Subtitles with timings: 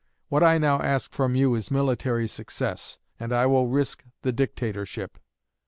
[0.29, 5.19] What I now ask from you is military success, and I will risk the dictatorship.